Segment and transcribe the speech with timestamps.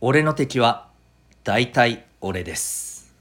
[0.00, 0.88] 俺の敵は
[1.44, 3.12] 大体俺です。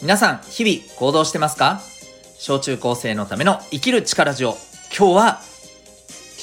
[0.00, 1.80] 皆さん日々行動してますか？
[2.38, 4.56] 小中高生のための生きる力ジオ。
[4.96, 5.40] 今日は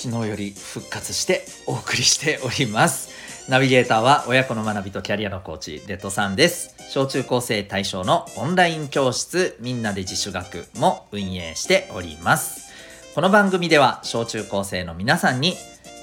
[0.01, 3.09] 昨日より復活してお送りしております。
[3.49, 6.73] ナビゲーターは親子の学びとキャリアのコーチデトさんです。
[6.89, 12.71] 小中高生対象のオンライン教室みんなで自主学も運営しております。
[13.13, 15.55] この番組では小中高生の皆さんに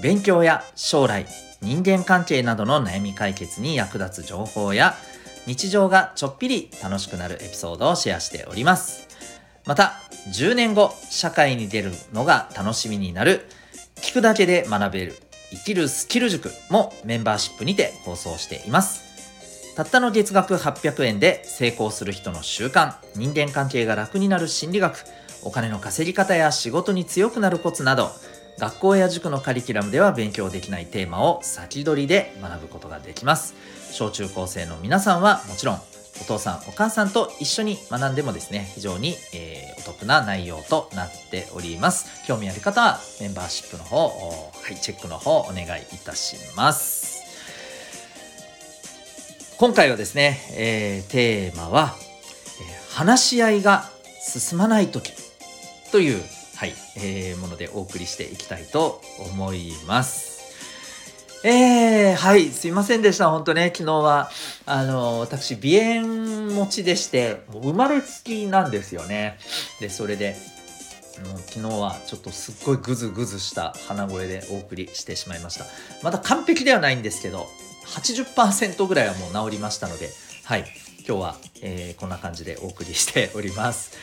[0.03, 1.25] 勉強や将来
[1.63, 4.95] 人間関係などの悩み解決に役立つ情報や
[5.47, 9.09] 日常がちょっぴり楽しくなるエピソードをシェアしております。
[9.65, 9.95] また
[10.35, 13.49] 10年後社会に出るのが楽しみになる
[14.07, 15.17] 聞くだけで学べる。
[15.51, 19.75] 生きるスキル塾もメンバーシップにて放送しています。
[19.75, 25.05] たったの月額800円で成功する人の習慣人間関係が楽になる心理学
[25.43, 28.11] お金の稼ぎ方や仕事に強くなるコツなど
[28.61, 33.55] 学校や塾のカリキュラムでは勉強できないテーマを先取りで学ぶことができます。
[33.91, 35.81] 小中高生の皆さんはもちろん
[36.21, 42.27] お父さんお母さんと一緒に学んでもですね非常に、えー、お得な内容となっております。
[42.27, 44.13] 興味ある方はメンバーシップの方は
[44.71, 47.17] いチェックの方お願いいたします。
[49.59, 51.95] 今回はですね、えー、テーマは、
[52.61, 53.89] えー、話し合いが
[54.21, 55.13] 進まない時
[55.93, 56.23] という
[56.57, 60.36] はい、えー、ものでお送りしていきたいと思います。
[61.49, 63.31] えー、はい、すいませんでした。
[63.31, 64.33] 本当ね、昨日は、
[64.67, 69.39] あの、私、鼻炎持ちでして、もう生まれつきなんですよね。
[69.79, 70.35] で、それで、
[71.25, 75.67] もう昨日はちょっとすっごいグズグズした鼻声でお送りしてしまいました。
[76.03, 77.47] まだ完璧ではないんですけど、
[77.95, 80.11] 80%ぐらいはもう治りましたので、
[80.43, 80.65] はい、
[81.07, 83.97] 今日は、えー、こんな感じでお送りしております。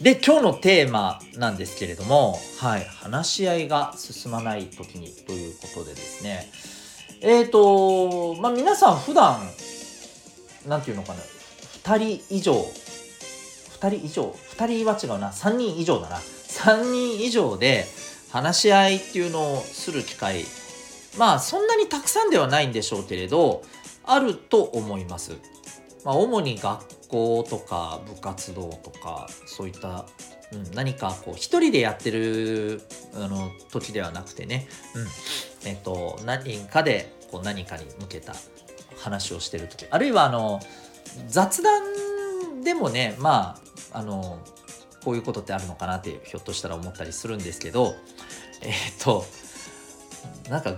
[0.00, 6.50] で、今日のテーマなんですけれども、はい、話し合いが進まない時にということでですね、
[7.20, 9.38] えっ、ー、と、まあ、皆さん普段、
[10.66, 11.20] なんていうのかな、
[11.84, 17.84] 2人以上、2人以上、2人は違うな、3人以上だな、3人以上で
[18.30, 20.46] 話し合いっていうのをする機会、
[21.18, 23.62] まあそんなにたくさんではないんでしょうけれど、
[24.04, 25.32] あると思います。
[26.04, 30.06] まあ、主に学校とか部活動とかそういった、
[30.52, 32.82] うん、何かこう一人でやってる
[33.14, 35.68] あの時ではなくてね、うん。
[35.68, 38.34] えっと、何かでこう何かに向けた
[38.96, 39.86] 話をしてる時。
[39.90, 40.60] あるいはあの
[41.28, 43.58] 雑談でもねま
[43.92, 44.38] ああの
[45.04, 47.94] こういうことってあるのかなってひょっとしたら思ったりするんですけど
[48.62, 48.72] えっ
[49.02, 49.24] と
[50.48, 50.74] なんか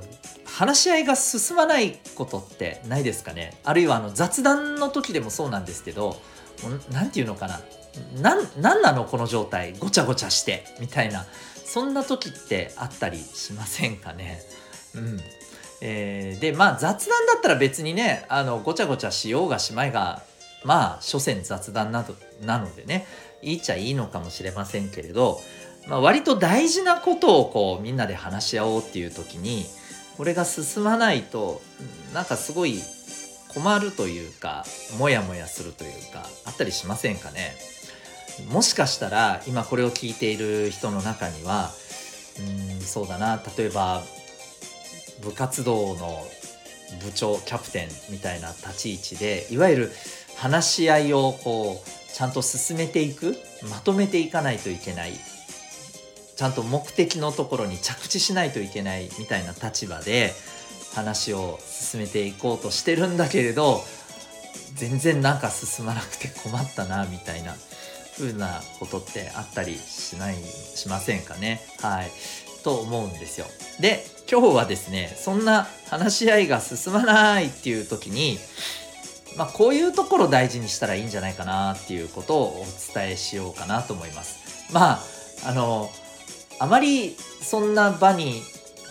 [0.63, 3.59] 話し合いが進まないことってないですかね？
[3.65, 6.15] あるいはあの雑談の時でもそうなんですけど
[6.93, 7.61] 何て言うのかな？
[8.55, 9.73] 何なのこの状態？
[9.81, 11.27] ごちゃごちゃしてみたいな
[11.65, 14.41] そんな時ってあったりしませんかね？
[14.95, 15.21] うん。
[15.81, 20.23] えー、でまあ雑談だったら別にねあのごちゃごちゃしようがしまいが
[20.63, 23.05] まあ所詮雑談などなのでね
[23.43, 25.41] いいちゃいいのかもしれませんけれど、
[25.89, 29.65] まあ、割と大事なことをこうみんなで話し合おうっていう時に
[30.23, 31.61] これが進まないと
[32.15, 32.79] なんかすごい
[33.53, 34.65] 困るというか
[34.97, 37.57] モヤモヤするというかあったりしませんかね？
[38.49, 41.71] もしかしたら今これを聞いている人の中には
[42.39, 44.01] うんそうだな例えば
[45.25, 46.23] 部活動の
[47.05, 49.93] 部長キャプテンみたいな立ち位置でいわゆる
[50.37, 53.37] 話し合いをこうちゃんと進めていく
[53.69, 55.15] まとめていかないといけない
[56.43, 60.33] ちゃんと目的のところに着地しないといけないみたいな立場で
[60.93, 63.85] 話を進めていこうとしてるんだけれど
[64.75, 67.55] 全然なんか進まなくて困ったなみたいな
[68.17, 71.61] 風なことってあったりしないしませんかね。
[71.81, 72.11] はい。
[72.65, 73.47] と思うんですよ。
[73.79, 78.37] で今日はですねそんな話し合いが進まないっていう時に
[79.37, 84.73] まあこういうところ大事にしたらいいんじゃないかなっていうことをお伝えしようかなと思います。
[84.73, 85.01] まあ
[85.45, 85.89] あの
[86.63, 88.41] あまりそんな場に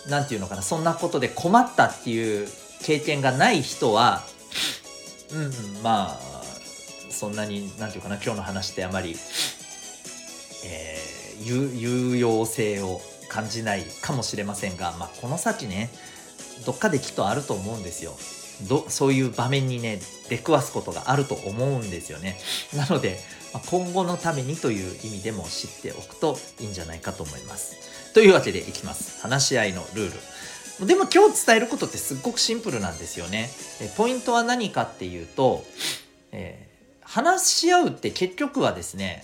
[0.09, 2.47] 何て言うのかなそんなことで困ったっていう
[2.83, 4.23] 経験がない人は
[5.33, 6.19] うん、まあ
[7.09, 9.15] そんなに何て言うかな今日の話ってあまり、
[10.65, 15.89] えー、有用性を感じないかもしれませんが、まあ、この先ね
[16.65, 18.12] どっかできっとあると思うんですよ。
[18.68, 20.00] どそういう場面にね
[20.30, 22.38] 出くわすことがあると思うんですよね。
[22.75, 23.19] なので
[23.69, 28.13] 今後のためにという意味でも知っておくといいんじゃないかと思います。
[28.13, 29.22] というわけでいきます。
[29.22, 30.13] 話し合いのルー
[30.80, 30.88] ル。
[30.88, 33.50] でも今日伝えることってすっごくシンプルなんですよね。
[33.81, 35.64] えポイントは何かっていうと、
[36.31, 39.24] えー、話し合うって結局はですね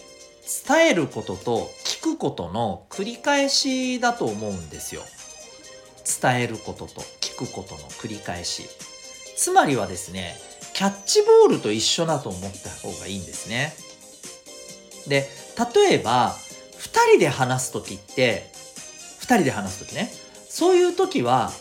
[0.68, 5.02] 伝えることと聞くことの繰り返しだと思うんですよ。
[6.22, 8.64] 伝えることと聞くことの繰り返し。
[9.38, 10.36] つまりはですね
[10.74, 13.74] キャッチボールと一緒だと思った方がいいんですね。
[15.08, 15.30] で
[15.76, 16.36] 例えば
[16.78, 18.52] 2人で話す時って
[19.22, 20.12] 2人で話す時ね
[20.50, 21.52] そういう時は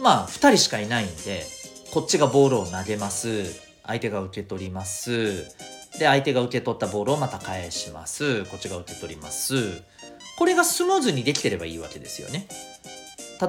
[0.00, 1.44] まあ2人しかいないんで
[1.92, 3.44] こっちがボールを投げます
[3.84, 5.44] 相手が受け取ります
[5.98, 9.82] で相手が受け取ったボールをまた返しますこっちが受け取ります
[10.38, 12.46] これがスムーズにできてればいいわけですよね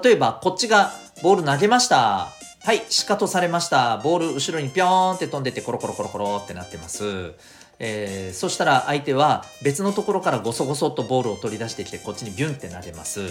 [0.04, 0.92] 例えばこっちが
[1.24, 2.37] ボール投げました
[2.68, 3.96] はいしかとされました。
[3.96, 7.32] ボール後ろにピョーンって飛んでてコロコロコロコロってなってます。
[7.80, 13.22] えー、そしたら相手は別のところからゴソゴソっとボールを取り出してきてこっちにビュンって投げます。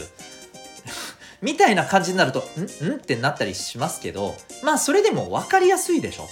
[1.43, 2.93] みたいな感じになるとん？
[2.93, 2.95] ん？
[2.95, 6.27] ってなったりしますけどまあそれでも分かりやすいでしょ。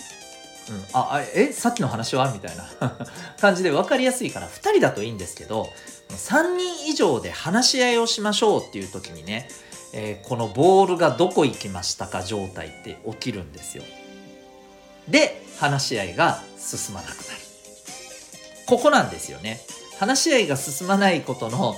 [0.71, 2.33] うん、あえさっきの話は？
[2.33, 2.67] みたいな。
[3.39, 5.69] 感じで分かりやすいから2人だといいんですけど
[6.09, 9.51] 3人以上で話し合いをしましょうっていう時にね、
[9.97, 13.85] えー、このボールがどこ行きましたか状態って起きるんですよ。
[15.09, 17.19] で話し合いが進まなくなる。
[18.67, 19.61] ここなんですよね。
[20.01, 21.77] 話し合いが進まないことの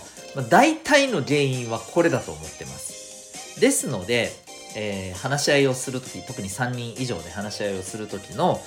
[0.49, 3.61] 大体の原因はこれだと思ってます。
[3.61, 4.33] ですので、
[4.75, 8.61] えー、話し合いをするとき、特に3人以上で話し合いをするときの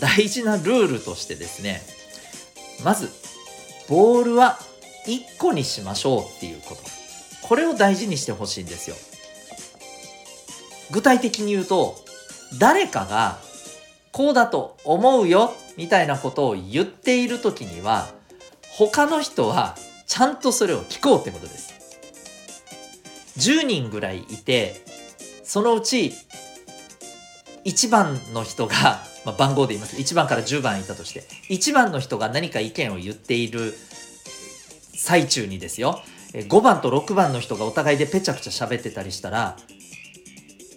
[0.00, 1.80] 大事なルールとしてですね、
[2.84, 3.10] まず、
[3.88, 4.58] ボールは
[5.06, 6.99] 1個にしましょうっていうこと。
[7.42, 8.96] これを大事にしてほしいんですよ。
[10.90, 11.96] 具体的に言うと、
[12.58, 13.38] 誰かが
[14.12, 18.08] こうだと思うよみたいなことを言っている時には
[18.72, 19.76] 他の人は
[20.06, 21.70] ちゃんとそれを聞こうってことです。
[23.38, 24.84] 10人ぐらいいて
[25.44, 26.12] そのうち
[27.64, 33.76] 1番の人が、 まあ、番号で言います1番から10番いたとして1番の人が何か意見を言っている
[34.94, 36.00] 最中にですよ
[36.32, 39.56] 5番と6番の人がお互いでぺちゃくちゃ喋ってたりしたら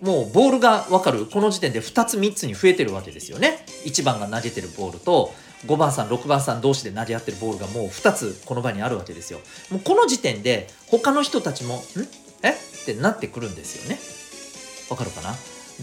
[0.02, 1.26] もうボールが分かる。
[1.28, 3.66] この時点で2つ3つに増えてるわけですよね。
[3.86, 5.32] 1番が投げてるボールと
[5.66, 9.40] 5番さん6番さん同士で投げ合ってるボールがもう2つこの場にあるわけですよ。
[9.72, 12.08] もうこの時点で他の人たちも「ん？
[12.42, 12.50] え？
[12.50, 13.98] ってなってくるんですよね。
[14.90, 15.36] わかるかな？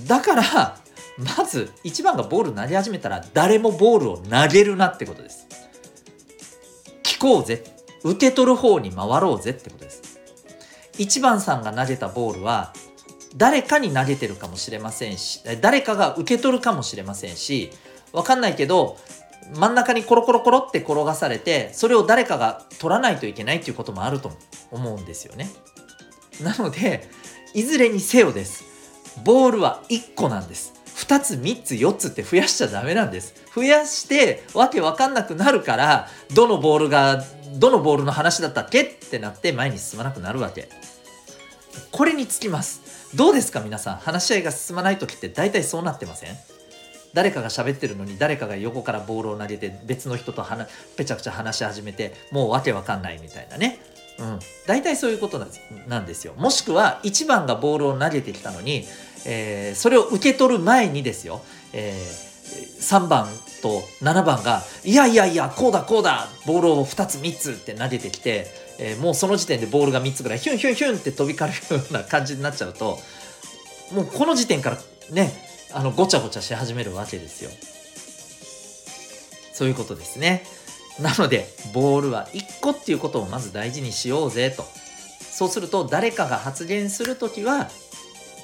[0.07, 0.77] だから
[1.17, 5.47] まず1番がボール投げ始めたら誰もボールを投げるなってことです。
[7.03, 7.65] 聞こうぜ。
[8.05, 10.21] 受け取る方に回ろうぜってことです
[10.99, 12.73] 1番さんが投げたボールは
[13.37, 17.71] 誰かに投げてるかもしれませんし誰かが受け取るかもしれませんし
[18.13, 18.97] 分かんないけど
[19.55, 24.31] 真ん中にコロコロコロって転がされてそれを誰かが取らないといけないっていうこともあると
[24.71, 25.51] 思うんですよね。
[26.43, 27.09] なので
[27.55, 28.65] いずれにせよです
[29.25, 30.80] ボールは1個なんです。
[31.11, 33.35] 2つ3つ4つって増やしちゃダメなんです。
[33.53, 37.25] 増やしてわけわかんなくなるからどのボールが
[37.55, 40.69] どのボールの話だったっけってなって前に進まなくなるわけ。
[41.91, 43.17] これにつきます。
[43.17, 43.97] どうですか皆さん？
[43.97, 46.37] 話し合いが進まない時って大体そうなってません？
[47.13, 50.47] 誰かが喋ってるのに誰かが横からボールを投げて別の人と
[50.97, 53.81] ぺちゃくちゃ話し始めてもうわけわかんないみたいなね
[54.21, 55.39] うん、大体そういうこと
[55.89, 56.35] なんですよ。
[56.37, 58.85] もしくは1番がボールを投げてきたのに、
[59.27, 63.29] えー、それを受け取る前にですよ、えー、3番
[63.63, 72.99] と7番が「いやいやいやこうだこうだボールを2つ3つ」って投げてきてえー、もうその時点でボールが3つぐらいヒュンヒュンヒュンって飛び交るような感じになっちゃうと
[73.93, 74.79] もうこの時点から
[75.11, 75.31] ね
[75.75, 77.51] あのごちゃごちゃし始めるわけですよ。
[79.53, 80.45] そういうことですね。
[80.99, 84.67] なのでボールは1個っていうことをまず大事にしようぜと。
[85.21, 87.69] そうすると誰かが発言する時は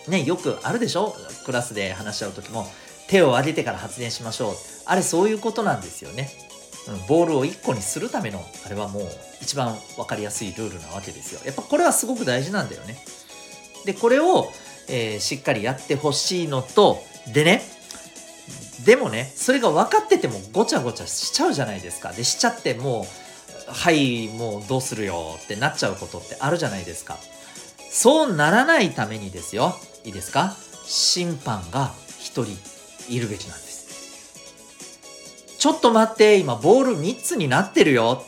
[0.09, 1.15] ねよくあるでしょ？
[1.45, 2.67] クラスで話し合う時も
[3.09, 4.55] 手を挙げてから発言しましょう。
[4.85, 6.31] あれそういうことなんですよね。
[7.09, 9.09] ボールを1個にするためのあれはもう
[9.43, 11.41] 一番分かりやすいルールなわけですよ。
[11.45, 12.97] やっぱこれはすごく大事なんだよね。
[13.85, 14.53] でこれを、
[14.89, 17.63] えー、しっかりやってほしいのとでね
[18.85, 22.13] でもねそれが分かっててもごちゃごちゃしちゃうじゃないですか。
[22.13, 27.19] でしちゃってもうはいもうどうするよってなっちゃうことってあるじゃないですか。
[27.99, 29.75] そうならないためにですよ
[30.05, 30.55] いいですか？
[30.85, 32.47] 審判が1人
[33.09, 35.57] いるべきなんです。
[35.59, 38.23] ちょっと待って、今ボール3つになってるよ。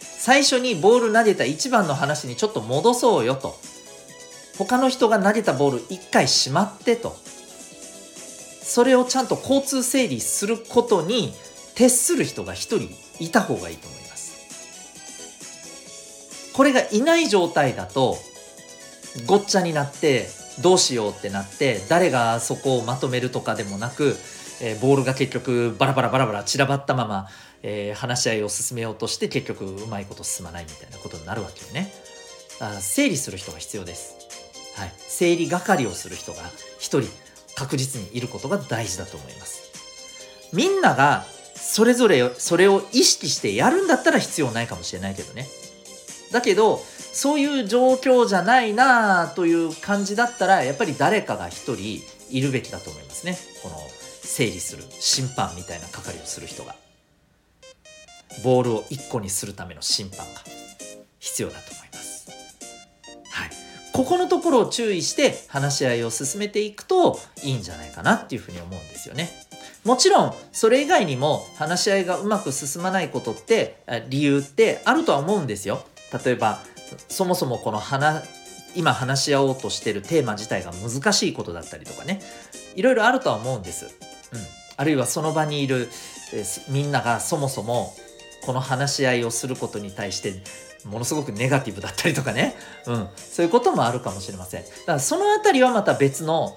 [0.00, 3.54] 最初にボール投げた1番の話にちょっと戻そうよと。
[4.56, 7.14] 他の人が投げたボール1回しまってと。
[8.62, 11.34] それをちゃんと交通整理することに
[11.74, 12.88] 徹する人が1人
[13.22, 14.32] いた方がいいと思います。
[16.54, 18.16] これがいない状態だと
[19.26, 20.28] ごっちゃになって
[20.60, 24.16] どうしようってなって誰がそこをまとめるとかでもなく、
[24.60, 27.28] えー、ボールが結局バラバラバラバラ散らばったまま、
[27.62, 31.92] えー、話し合いを進めようとして結局うまいこと進まないみたいなことになるわけよね。
[32.60, 34.16] あ整理する人が必要です。
[34.76, 36.42] はい、整理係をする人が
[36.78, 37.08] 一人
[37.56, 40.50] 確実にいることが大事だと思います。
[40.52, 45.48] みんながそれぞれそれを意識してやるんだったら必要ないかもしれないけどね。
[46.30, 46.80] だけど
[47.14, 53.38] そういう状況じゃないなという感じだったらやっぱり誰かが一人いるべきだと思いますね。
[53.62, 53.76] この
[54.22, 56.74] 整理する審判みたいな係をする人が。
[58.42, 60.24] ボールを1個にするための審判が
[61.20, 62.28] 必要だと思います。
[63.30, 63.50] はい。
[63.92, 69.30] ここのところを注意して話し合いを進めていくといいんじゃないかなっていうふうに思うんですよね。
[69.84, 73.76] もちろんそれ以外にも話し合いがうまく進まないことって
[74.08, 75.84] 理由ってあるとは思うんですよ。
[76.24, 76.60] 例えば
[77.08, 78.22] そもそもこの話
[78.74, 82.20] 今話し合おうとしてるテーマ自体が難しいことだったりとかね
[82.74, 83.86] いろいろあるとは思うんです。
[83.86, 83.90] うん、
[84.76, 85.88] あるいはその場にいる
[86.68, 87.94] みんながそもそも
[88.44, 90.42] この話し合いをすることに対して
[90.84, 94.62] ものすごくネガティブだったりとかね、うん、そういうこともあるかもしれません。
[94.62, 96.56] だからその辺りはまた別の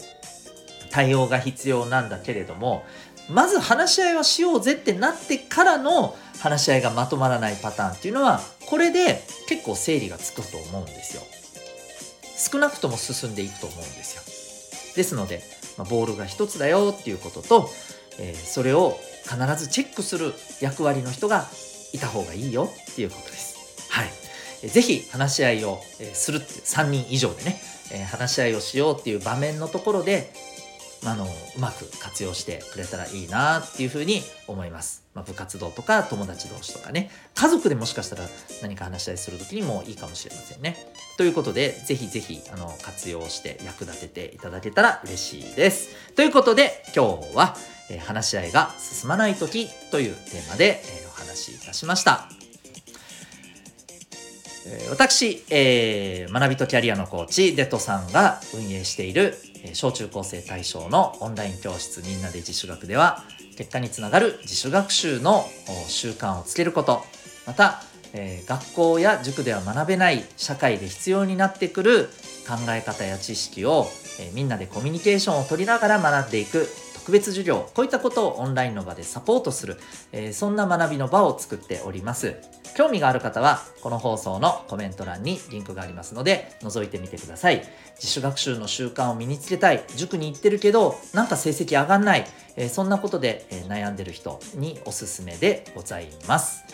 [0.90, 2.84] 対応が必要なんだけれども
[3.30, 11.24] まず話し合いはしようぜってなってからの話し合いがまとまらないパターンっていうのはこれで結構整理がつくと思うんですよ。
[12.52, 14.22] 少なくとも進んでいくと思うんですよ。
[14.96, 15.42] ですので、
[15.78, 17.70] ま、ボールが一つだよっていうことと、
[18.20, 21.48] えー、それを必ずチェックする役割の人が
[21.94, 23.90] いた方がいいよっていうことです。
[23.90, 24.70] はい。
[24.70, 25.80] ぜひ話し合いを
[26.14, 27.60] するって3人以上でね、
[27.92, 30.32] え話し合いをしようっていう場面のところで、
[31.06, 31.28] あのう
[31.60, 35.04] まく活用してくれたらいいなっていうふうに思います。
[35.14, 38.24] まあ、部活動とか友達同士とかね家族でもしかしたら
[38.62, 40.78] 何か話し合いする時にもいいかもしれませんね。
[41.18, 45.90] ということでぜひぜひあの活用して役立てていただけたら嬉しいです。
[46.16, 47.56] ということで今日は、
[47.90, 52.30] えー、話し合いが進まない時というテーマで、えー、お話しいたしました。
[54.90, 59.38] 私、えー、学びとキャリアのコーチデトさんが運営している
[59.74, 63.24] 小中高生対象のオンライン教室みんなで自主学では
[63.58, 65.46] 結果につながる自主学習の
[65.88, 67.04] 習慣をつけること。
[67.46, 67.82] また、
[68.14, 72.10] え、学校や塾では学べない社会で必要になってくる
[72.48, 73.88] 考え方や知識を、
[74.20, 79.78] え、みんなでコミュニケーションを取りながら学んでいく特別授業こういったことをオンラインの場でサポートする、
[80.12, 82.36] え、そんな学びの場を作っております。
[82.78, 87.64] 興味がある方はこの放送のコメント欄にリンクがありますので覗いてみてください
[87.96, 96.66] 自主学習の習慣を身につけたい塾に行ってるけどなんか成績上がんない、えー、そんなことで、えー、悩んでる人におすすめでございます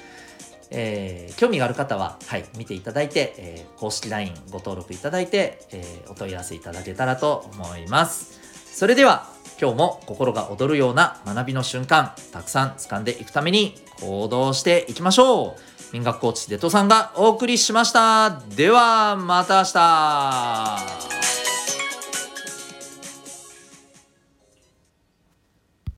[0.76, 8.40] えー、興味がある方は、はい、見ていただいて、えー、公式 LINE ご登録いただいて、えー、お問い合わせいただけたらと思います。
[8.74, 9.28] それでは、
[9.62, 15.73] 今日も心が躍るような学びの瞬間、たくさん掴んでいくために行動していきましょう。
[15.94, 18.42] 民学コーチデトさんがお送りしました。
[18.56, 21.23] では、また明日。